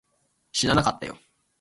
[0.51, 1.15] 知らなかったよ